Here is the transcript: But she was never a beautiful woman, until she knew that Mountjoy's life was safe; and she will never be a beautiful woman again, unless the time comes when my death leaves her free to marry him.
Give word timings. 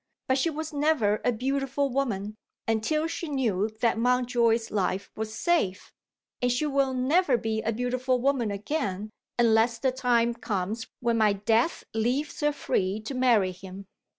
But 0.27 0.39
she 0.39 0.49
was 0.49 0.73
never 0.73 1.21
a 1.23 1.31
beautiful 1.31 1.91
woman, 1.91 2.33
until 2.67 3.05
she 3.05 3.27
knew 3.27 3.69
that 3.81 3.99
Mountjoy's 3.99 4.71
life 4.71 5.11
was 5.15 5.31
safe; 5.31 5.93
and 6.41 6.51
she 6.51 6.65
will 6.65 6.95
never 6.95 7.37
be 7.37 7.61
a 7.61 7.71
beautiful 7.71 8.19
woman 8.19 8.49
again, 8.49 9.11
unless 9.37 9.77
the 9.77 9.91
time 9.91 10.33
comes 10.33 10.87
when 11.01 11.19
my 11.19 11.33
death 11.33 11.83
leaves 11.93 12.39
her 12.39 12.51
free 12.51 12.99
to 13.01 13.13
marry 13.13 13.51
him. 13.51 13.85